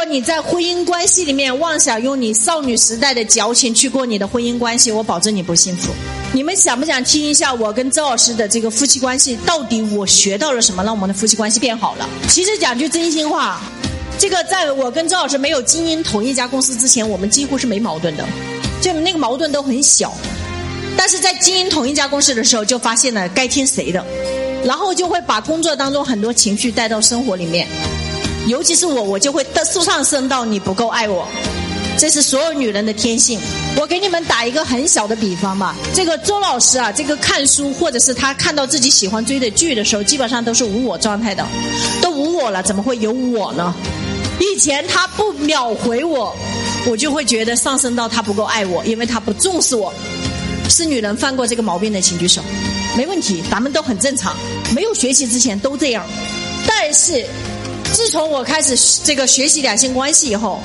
[0.00, 5.92] 果你在婚姻关系里面妄想用你少女时代的矫情去过你的婚姻关系，我保证你不幸福。
[6.32, 9.36] 你们想不想听一下我跟周老师的这个夫妻关系？
[9.44, 12.08] 到底我学到了什么，让我们的夫妻关系变好了？
[12.30, 13.60] 其实讲句真心话，
[14.18, 18.24] 这个在我跟周老师没有经营同一家公司之前，我们几乎是没矛盾的，
[18.80, 20.14] 就那个矛盾都很小。
[20.96, 24.02] 但是在经营同一家公司的时候，就发现了该听谁的，
[24.64, 27.68] 然后就会把工作当中很多情绪带到生活里面，
[28.46, 31.26] 尤其是我，我就会的上升到你不够爱我。
[31.98, 33.38] 这是所有女人的天性。
[33.76, 35.76] 我给你们打一个很小的比方吧。
[35.94, 41.46] 这个周老师啊，这个看书或者是他看到自己喜欢追的剧的时候，基本上都是无我状态的，
[42.00, 43.74] 都无我了，怎么会有我呢？
[44.40, 46.34] 以前他不秒回我，
[46.86, 49.92] 我就会觉得上升到他不够爱我，因为他不重视我。
[50.70, 52.40] 是女人犯过这个毛病的，请举手。
[52.96, 54.34] 没问题，咱们都很正常。
[54.74, 56.06] 没有学习之前都这样，
[56.66, 57.26] 但是
[57.92, 60.60] 自从我开始这个学习两性关系以后。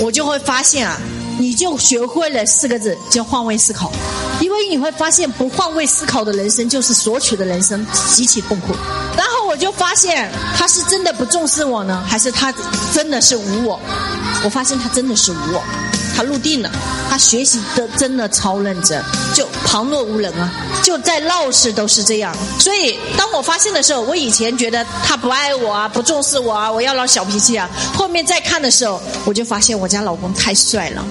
[0.00, 0.96] 我就会发现啊，
[1.40, 3.90] 你就学会了四个字，叫换位思考。
[4.40, 8.72] 因为你会发现，不换位思考的人生就是索取的人生，极其痛苦。
[9.16, 12.54] 然后我就发现，他是真的不重视我呢，还是他
[12.94, 13.80] 真的是无我？
[14.44, 15.60] 我发现他真的是无我。
[16.18, 16.70] 他入定了，
[17.08, 19.00] 他学习的真的超认真，
[19.32, 20.50] 就旁若无人啊，
[20.82, 22.36] 就在闹市都是这样。
[22.58, 27.70] 所以当我发现的时候，我以前觉得他不爱我啊，不重视我啊，我要闹小脾气啊。
[27.94, 31.04] 后面再看的时候，我就发现我家老公太帅了，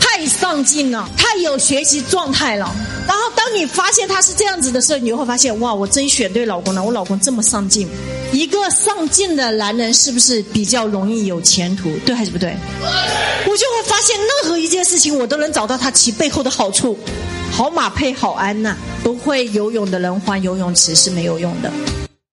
[0.00, 2.68] 太上进了，太有学习状态了。
[3.06, 7.88] 然后当你发现他是这样子的时候，你就会发现哇，我真选对老公了，我老公这么上进。
[8.32, 11.90] 一个上进的男人是不是比较容易有前途？
[12.06, 12.56] 对还是不对？
[12.80, 16.96] 我就会发现任何一件事情，我都能找到他其背后的好处。
[17.50, 21.70] 好马配好鞍呐，不会游泳的人换游泳池是没有用的。